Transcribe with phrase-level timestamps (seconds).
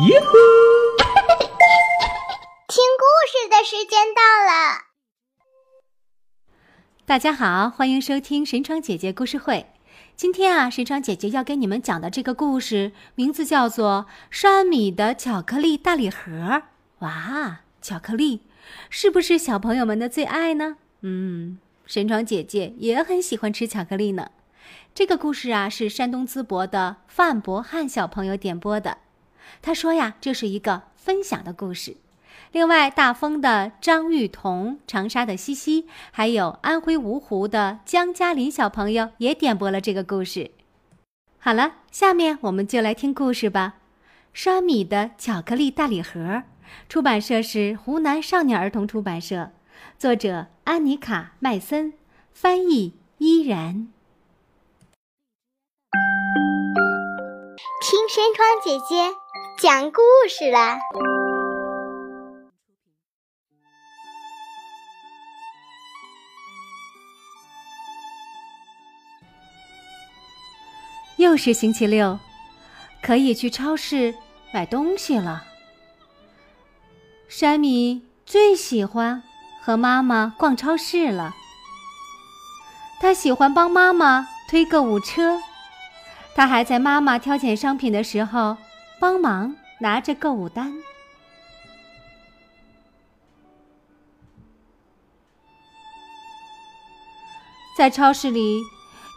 [0.00, 0.24] 耶呼！
[2.66, 4.48] 听故事的时间到了。
[7.04, 9.66] 大家好，欢迎收听神窗姐姐故事会。
[10.16, 16.32] 今天啊，神窗姐姐要给你们讲的这个故事名字叫做《山米的巧克力大礼盒》。
[17.00, 18.40] 哇，巧克力
[18.88, 20.78] 是不是小朋友们的最爱呢？
[21.02, 24.30] 嗯，神窗姐姐也很喜欢吃巧克力呢。
[24.94, 28.96] 这个故事啊，是山东淄博的范博汉小朋友点播的。
[29.60, 31.96] 他说呀，这是一个分享的故事。
[32.52, 40.50] 另外，大丰的张玉彤、长沙的西西，还有安徽芜湖的江嘉林小朋友也点播了这个故事。
[41.38, 43.74] 好了，下面我们就来听故事吧。
[44.34, 46.42] 刷米的巧克力大礼盒，
[46.88, 49.50] 出版社是湖南少年儿童出版社，
[49.98, 51.94] 作者安妮卡·麦森，
[52.32, 53.88] 翻译依然。
[57.80, 59.10] 听山窗姐姐
[59.58, 60.78] 讲故事啦！
[71.16, 72.18] 又是星期六，
[73.02, 74.14] 可以去超市
[74.52, 75.44] 买东西了。
[77.28, 79.22] 山米最喜欢
[79.60, 81.34] 和妈妈逛超市了。
[83.00, 85.40] 他喜欢帮妈妈推购物车，
[86.34, 88.56] 他还在妈妈挑拣商品的时候
[89.02, 90.72] 帮忙拿着购物单。
[97.76, 98.62] 在超市里。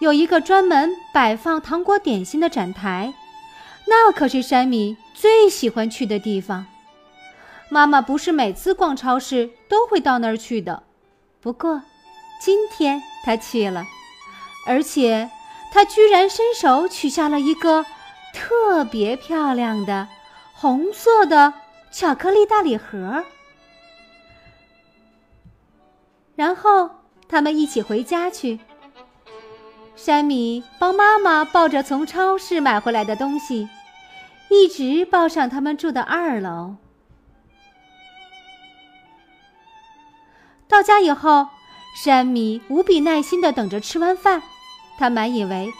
[0.01, 3.13] 有一个专门摆放糖果点心的展台，
[3.87, 6.65] 那可是山米最喜欢去的地方。
[7.69, 10.83] 妈妈不是每次逛超市都会到那儿去的，
[11.39, 11.81] 不过
[12.41, 13.85] 今天她去了，
[14.67, 15.29] 而且
[15.71, 17.85] 她居然伸手取下了一个
[18.35, 20.09] 特别漂亮的
[20.53, 21.53] 红色的
[21.89, 23.23] 巧克力大礼盒。
[26.35, 26.89] 然后
[27.29, 28.59] 他们一起回家去。
[29.95, 33.69] 山米帮妈妈抱着从超市买回来的东西，
[34.49, 36.75] 一直抱上他们住的二楼。
[40.67, 41.47] 到家以后，
[42.03, 44.43] 山米无比耐心的等着吃完饭。
[44.97, 45.71] 他满以为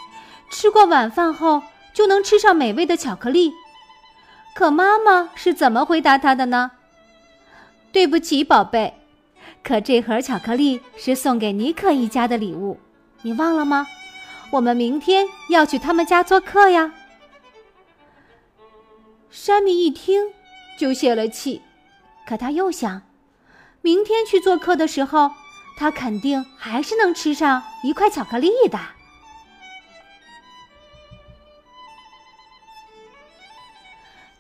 [0.50, 1.62] 吃过晚饭后
[1.96, 3.54] 就能吃上美味的巧克力。
[4.54, 6.72] 可妈妈是怎么回答他的呢？
[7.92, 8.94] 对不起，宝贝，
[9.64, 12.78] 可这盒巧克力是送给尼克一家的礼物，
[13.22, 13.88] 你忘了吗？
[14.52, 16.94] 我们明天要去他们家做客呀。
[19.32, 20.34] 山米一听
[20.78, 21.62] 就泄了气，
[22.28, 23.02] 可他又想，
[23.82, 25.32] 明天去做客的时候，
[25.78, 28.80] 他肯定还是能吃上一块巧克力的。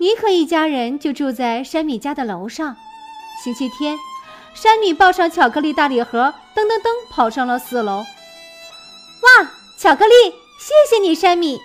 [0.05, 2.77] 尼克一家人就住在山米家的楼上。
[3.43, 3.97] 星期天，
[4.53, 7.97] 山米抱上巧克力大礼盒，噔噔噔跑上了四楼。
[7.97, 9.49] 哇！
[9.79, 10.13] 巧克力，
[10.59, 11.59] 谢谢你，山米。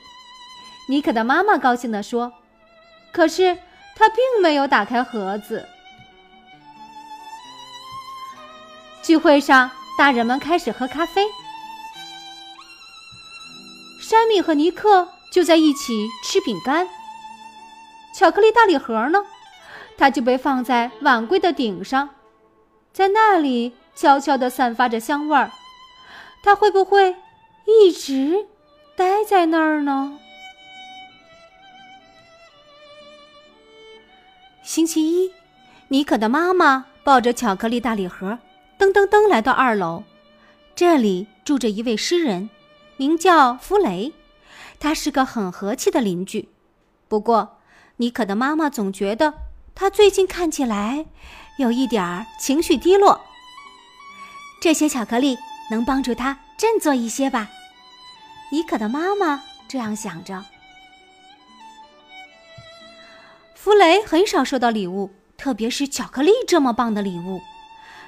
[0.89, 2.33] 尼克的妈妈高兴地说
[3.13, 3.59] ：“可是
[3.95, 5.69] 他并没有打开盒子。”
[9.05, 11.27] 聚会上，大人们开始喝咖啡，
[14.01, 16.89] 山米和尼克就在一起吃饼干。
[18.15, 19.25] 巧克力大礼盒呢？
[19.97, 22.11] 它就被放在碗柜的顶上，
[22.93, 25.51] 在那里悄悄地散发着香味儿。
[26.43, 27.17] 它会不会？
[27.67, 28.47] 一直
[28.97, 30.19] 待在那儿呢。
[34.63, 35.33] 星期一，
[35.89, 38.39] 尼可的妈妈抱着巧克力大礼盒，
[38.79, 40.05] 噔噔噔来到二楼。
[40.75, 42.49] 这里住着一位诗人，
[42.97, 44.13] 名叫弗雷，
[44.79, 46.49] 他是个很和气的邻居。
[47.07, 47.60] 不过，
[48.01, 49.35] 尼可的妈妈总觉得
[49.75, 51.05] 他最近看起来
[51.59, 53.21] 有一点儿情绪低落。
[54.63, 55.37] 这些巧克力
[55.71, 56.39] 能帮助他。
[56.57, 57.49] 振作一些吧，
[58.53, 60.45] 尼可的妈妈这样想着。
[63.55, 67.41] 弗雷很少收到礼物，特别是巧克力这么棒的礼物。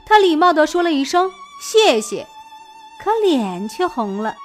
[0.05, 1.31] 他礼貌地说了一声
[1.63, 2.27] 谢谢，
[3.03, 4.37] 可脸却红了。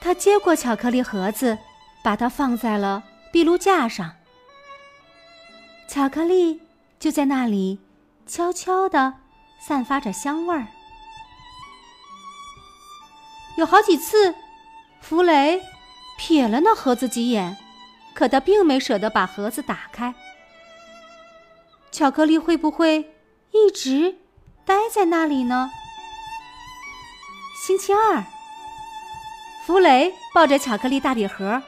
[0.00, 1.58] 他接过巧克力盒子，
[2.02, 4.12] 把它放在了壁炉架上。
[5.88, 6.60] 巧克力
[7.00, 7.80] 就在那里，
[8.26, 9.14] 悄悄地
[9.58, 10.66] 散发着香味儿。
[13.56, 14.34] 有好几次，
[15.00, 15.60] 弗雷
[16.18, 17.56] 瞥了那盒子几眼，
[18.14, 20.14] 可他并没舍得把盒子打开。
[21.90, 23.14] 巧克力会不会
[23.50, 24.16] 一直
[24.64, 25.70] 待在那里呢？
[27.66, 28.24] 星期二，
[29.66, 31.62] 弗雷抱着巧克力大礼盒，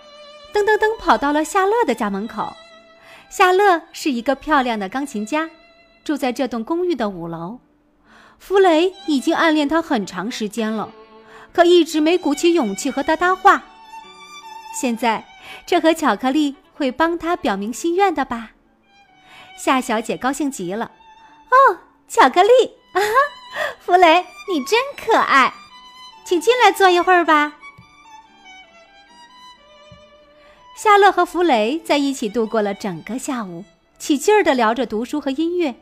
[0.55, 2.55] 噔噔噔跑到了夏乐的家门口。
[3.29, 5.51] 夏乐是一个漂亮的钢琴家，
[6.05, 7.59] 住在这栋公寓的五楼。
[8.39, 10.93] 弗雷已经暗恋她很长时间了，
[11.53, 13.65] 可一直没鼓起勇气和她搭话。
[14.81, 15.27] 现在，
[15.67, 18.53] 这盒巧克力会帮他表明心愿的吧？
[19.59, 20.93] 夏小姐高兴极了。
[21.51, 22.51] 哦，巧克力
[22.93, 23.01] 啊！
[23.81, 25.53] 弗雷，你真可爱，
[26.25, 27.55] 请进来坐一会儿吧。
[30.85, 33.65] 夏乐和弗雷在一起度过了整个下午，
[33.99, 35.75] 起劲儿的聊着读书和音乐。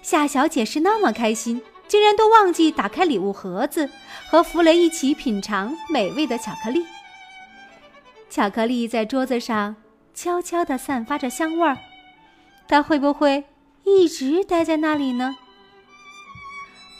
[0.00, 3.90] 夏小姐是那么开心，竟然都忘记打开礼物盒子，
[4.30, 6.82] 和弗雷一起品尝美味的巧克力。
[8.30, 9.76] 巧克力在桌子上
[10.14, 11.76] 悄悄地散发着香味儿，
[12.66, 13.44] 它会不会
[13.84, 15.36] 一直待在那里呢？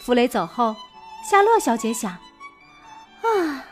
[0.03, 0.77] 弗雷走后，
[1.25, 3.65] 夏洛小姐想：啊，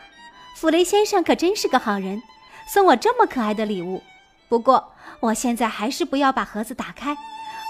[0.55, 2.23] 弗雷先生可真是个好人，
[2.67, 4.01] 送我这么可爱的礼物。
[4.49, 7.15] 不过，我现在还是不要把盒子打开，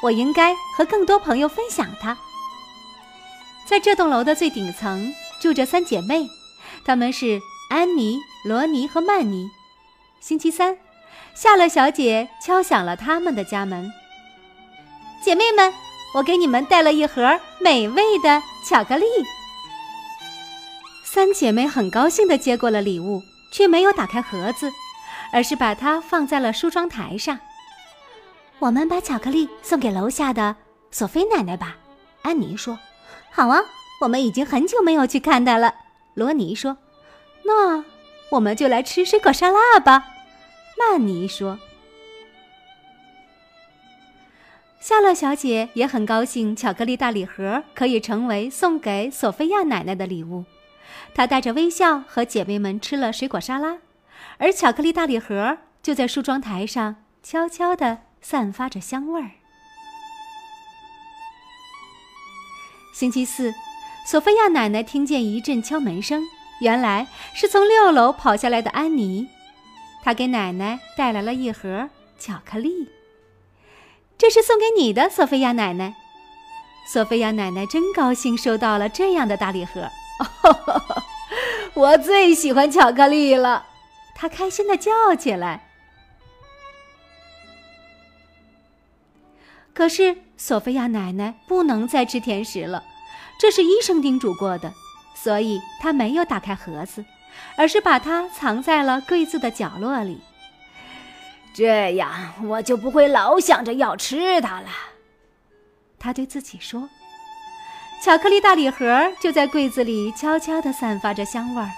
[0.03, 2.17] 我应该和更多朋友分享它。
[3.67, 6.27] 在这栋楼的最顶层住着三姐妹，
[6.83, 7.39] 她们是
[7.69, 9.49] 安妮、罗尼和曼妮。
[10.19, 10.77] 星期三，
[11.35, 13.91] 夏乐小姐敲响了他们的家门。
[15.23, 15.71] 姐妹们，
[16.15, 19.05] 我给你们带了一盒美味的巧克力。
[21.05, 23.21] 三姐妹很高兴地接过了礼物，
[23.51, 24.71] 却没有打开盒子，
[25.31, 27.39] 而是把它放在了梳妆台上。
[28.59, 30.55] 我们把巧克力送给楼下的
[30.91, 31.77] 索菲奶奶吧，
[32.21, 32.77] 安妮说。
[33.31, 33.61] 好啊，
[34.01, 35.73] 我们已经很久没有去看她了，
[36.13, 36.77] 罗尼说。
[37.43, 37.83] 那。
[38.31, 40.05] 我们就来吃水果沙拉吧，
[40.79, 41.59] 曼妮说。
[44.79, 50.45] 夏乐小姐也很高兴，巧克力大礼盒可以成为送给索菲亚奶奶的礼物。
[51.13, 53.79] 她带着微笑和姐妹们吃了水果沙拉，
[54.41, 59.29] 而巧克力大礼盒就在梳妆台上悄悄地散发着香味儿。
[62.91, 63.53] 星期四，
[64.07, 66.23] 索菲亚奶奶听见一阵敲门声。
[66.59, 69.27] 原来是从六楼跑下来的安妮，
[70.03, 71.89] 她给奶奶带来了一盒
[72.19, 72.89] 巧克力。
[74.17, 75.95] 这是送给你的，索菲亚奶奶。
[76.91, 79.89] 索菲亚奶奶真高兴收到了这样的大礼盒，
[81.75, 83.67] 我最喜欢巧克力了，
[84.21, 85.67] 她开心的叫起来。
[89.73, 92.83] 可是索菲亚奶奶不能再吃甜食了，
[93.39, 94.71] 这是医生叮嘱过的。
[95.15, 97.03] 所以她没有打开盒子，
[97.57, 100.21] 而是把它藏在了柜子的角落里。
[101.51, 104.69] 这样我就不会老想着要吃它了。
[105.97, 106.87] 他对自己说
[108.03, 111.69] ：“巧克力大礼盒就在柜子里悄悄地散发着香味儿，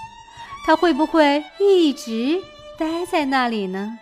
[0.65, 2.41] 它会不会一直
[2.77, 3.97] 待在那里呢？”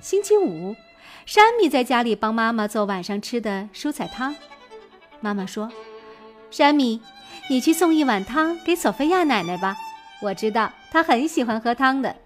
[0.00, 0.76] 星期五，
[1.26, 4.34] 山米在家里帮妈妈做晚上吃的蔬菜汤。
[5.20, 5.70] 妈妈说。
[6.50, 7.02] 山米，
[7.50, 9.76] 你去送一碗汤给索菲亚奶奶吧，
[10.22, 12.16] 我知道她很喜欢喝汤的。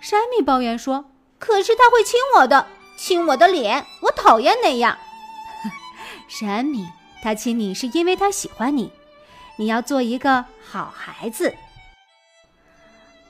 [0.00, 1.04] 山米抱怨说
[1.38, 2.66] ：“可是他会亲我的，
[2.96, 4.98] 亲我的脸，我讨厌那样。
[6.26, 6.88] ”山米，
[7.22, 8.90] 他亲你是因为他喜欢你，
[9.56, 11.54] 你要做一个好孩子，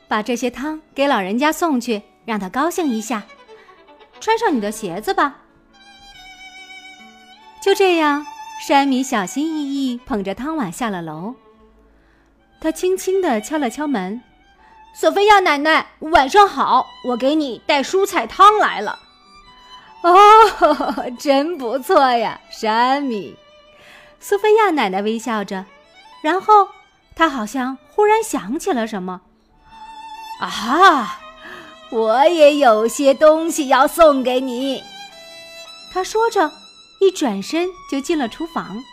[0.06, 3.24] 把这些汤给老人家送去，让他高兴一下。
[4.20, 5.38] 穿上你的鞋子吧。
[7.62, 8.26] 就这样，
[8.66, 11.34] 山米小心翼翼捧着汤碗下了楼。
[12.60, 14.22] 他轻轻地敲了敲门
[14.94, 18.98] ：“索菲亚奶奶，晚上好，我给你带蔬菜汤来了。”
[20.02, 23.34] 哦，真不错呀，山米。
[24.20, 25.64] 苏菲亚奶奶微笑着，
[26.22, 26.68] 然后
[27.16, 29.22] 她好像忽然想起了什么
[30.40, 31.18] ：“啊，
[31.90, 34.84] 我也有些东西要送给你。”
[35.92, 36.52] 她说着。
[37.02, 38.84] 一转身就进了厨房。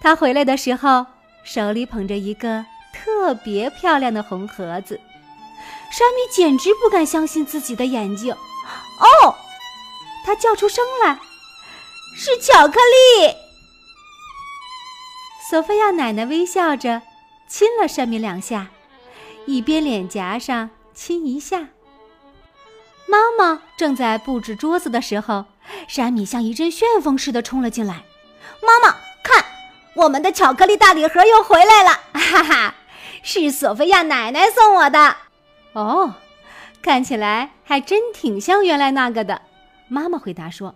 [0.00, 1.04] 他回来的时候，
[1.42, 2.64] 手里捧着一个
[2.94, 5.00] 特别漂亮的红盒子。
[5.90, 8.32] 山米简直不敢相信自己的眼睛。
[8.32, 9.34] 哦，
[10.24, 11.18] 他叫出声来
[12.14, 13.34] ：“是巧克力！”
[15.50, 17.02] 索菲亚奶奶微笑着
[17.48, 18.68] 亲了山米两下，
[19.44, 21.68] 一边脸颊上亲一下。
[23.06, 25.46] 妈妈正在布置桌子的时候。
[25.86, 28.02] 山米像一阵旋风似的冲了进来。
[28.60, 29.44] 妈妈，看，
[29.94, 31.90] 我们的巧克力大礼盒又回来了！
[32.12, 32.74] 哈哈，
[33.22, 35.16] 是索菲亚奶奶送我的。
[35.72, 36.14] 哦，
[36.82, 39.42] 看起来还真挺像原来那个的。
[39.88, 40.74] 妈妈回答说。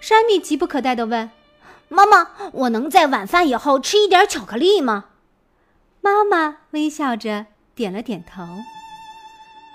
[0.00, 1.30] 山米急不可待地问
[1.92, 5.04] ：“妈妈，我能在晚饭以后吃一点巧克力吗？”
[6.00, 8.42] 妈妈微笑着点了点头。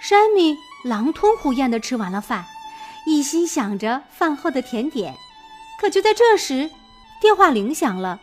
[0.01, 2.45] 山米狼吞虎咽地吃完了饭，
[3.05, 5.15] 一心想着饭后的甜点。
[5.79, 6.69] 可就在这时，
[7.21, 8.19] 电话铃响了，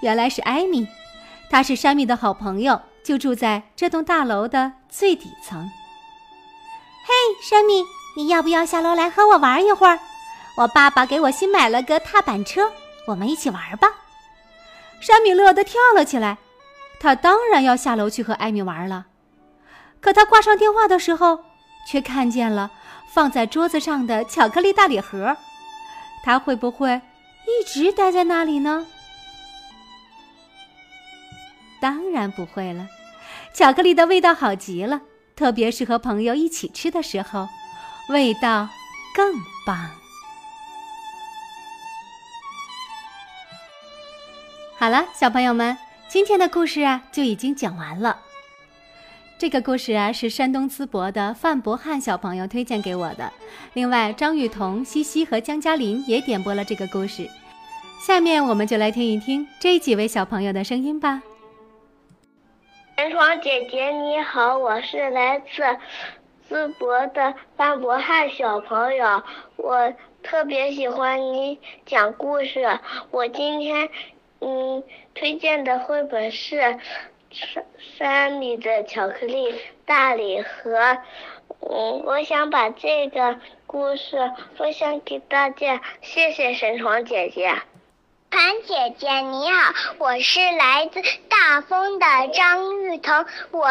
[0.00, 0.88] 原来是艾米，
[1.50, 5.70] 她是山米的好朋友，就住在这栋大楼的最底层。
[7.04, 7.12] 嘿，
[7.42, 7.84] 山米，
[8.16, 10.00] 你要不要下楼来和我玩一会儿？
[10.56, 12.72] 我爸爸给我新买了个踏板车，
[13.06, 13.88] 我们一起玩吧。
[15.00, 16.38] 山米乐得跳了起来，
[16.98, 19.06] 他当然要下楼去和艾米玩了。
[20.00, 21.44] 可他挂上电话的时候，
[21.88, 22.70] 却看见了
[23.12, 25.36] 放在桌子上的巧克力大礼盒。
[26.24, 27.00] 他会不会
[27.46, 28.86] 一直待在那里呢？
[31.80, 32.88] 当然不会了。
[33.52, 35.02] 巧克力的味道好极了，
[35.36, 37.48] 特别是和朋友一起吃的时候，
[38.08, 38.68] 味道
[39.14, 39.34] 更
[39.66, 39.90] 棒。
[44.86, 45.76] 好了，小朋友们，
[46.06, 48.20] 今天的故事啊就已经讲完了。
[49.36, 53.32] 这个故事啊是山东淄博的范博翰小朋友推荐给我的，
[53.72, 57.28] 另外张雨桐、西西和江嘉林也点播了这个故事。
[57.98, 61.20] 下面我们就来听一听这几位小朋友的声音吧。
[62.96, 65.64] 陈爽姐姐你好，我是来自
[66.48, 69.20] 淄博的范博翰小朋友，
[69.56, 72.78] 我特别喜欢你讲故事，
[73.10, 73.88] 我今天。
[74.48, 76.54] 嗯，推荐的绘本是
[77.32, 77.64] 《山
[77.98, 79.52] 山里的巧克力
[79.84, 80.78] 大礼盒》。
[81.58, 87.56] 嗯，我想把这个故事分享给大家，谢谢神床姐姐。
[88.30, 93.66] 盘姐姐你好，我是来自大丰的张玉彤，我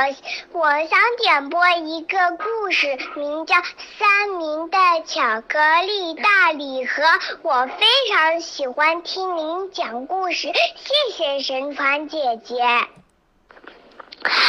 [0.53, 3.55] 我想点播一个故事，名叫
[3.99, 7.03] 《三明的巧克力大礼盒》。
[7.41, 12.63] 我非常喜欢听您讲故事，谢谢神传姐姐。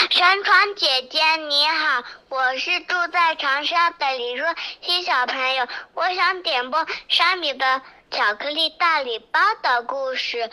[0.09, 7.83] 神传姐姐你好，我是住在长沙的李若曦小朋友，我想点播山米的。
[8.11, 10.51] 巧克力大礼包的故事，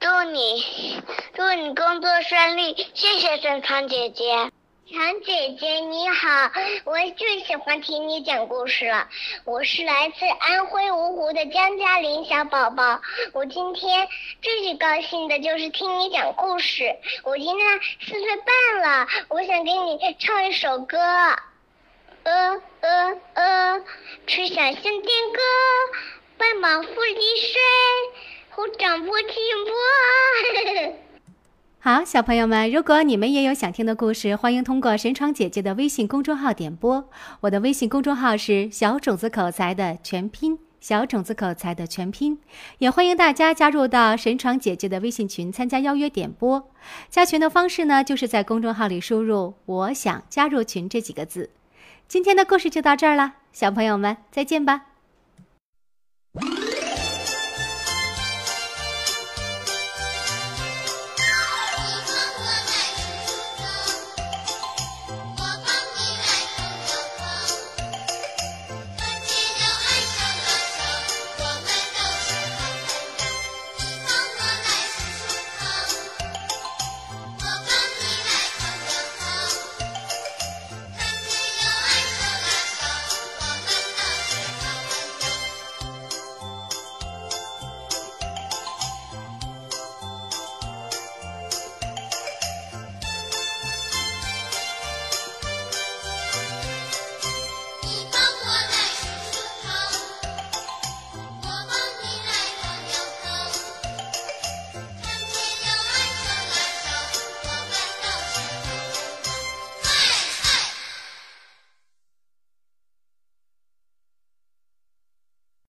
[0.00, 1.02] 祝你
[1.34, 4.50] 祝你工作顺利，谢谢沈川姐姐。
[4.90, 6.50] 长姐姐你好，
[6.84, 9.08] 我最喜欢听你讲故事了。
[9.44, 13.00] 我是来自安徽芜湖的江嘉玲小宝宝，
[13.32, 14.08] 我今天
[14.42, 16.96] 最最高兴的就是听你讲故事。
[17.22, 20.98] 我今天四岁半了，我想给你唱一首歌，
[22.24, 23.84] 呃呃呃，
[24.26, 25.40] 吹响新的歌。
[26.42, 27.54] 白马湖里水，
[28.50, 29.36] 后掌不停
[30.90, 30.96] 波。
[31.78, 37.08] 好，小朋友们，如果你们也有想听的故事，欢迎通过神闯姐姐的微信公众号点播。
[37.42, 42.40] 我的微信公众号是小种子口才的全拼，小种子口才的全拼。
[42.78, 46.68] 也欢迎大家加入到神闯姐姐的微信群，参加邀约点播。
[47.08, 51.50] 加群的方式呢，就是在公众号里输入“我想加入群”这几个字。
[52.08, 54.86] 今天的故事就到这儿了，小朋友们再见吧。